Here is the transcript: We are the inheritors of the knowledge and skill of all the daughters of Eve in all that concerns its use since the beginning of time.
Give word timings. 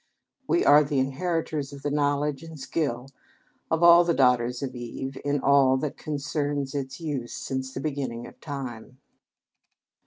We 0.47 0.65
are 0.65 0.83
the 0.83 0.97
inheritors 0.97 1.71
of 1.71 1.83
the 1.83 1.91
knowledge 1.91 2.41
and 2.41 2.59
skill 2.59 3.09
of 3.69 3.83
all 3.83 4.03
the 4.03 4.15
daughters 4.15 4.63
of 4.63 4.73
Eve 4.75 5.15
in 5.23 5.39
all 5.39 5.77
that 5.77 5.95
concerns 5.95 6.73
its 6.73 6.99
use 6.99 7.35
since 7.35 7.71
the 7.71 7.81
beginning 7.81 8.25
of 8.25 8.41
time. 8.41 8.97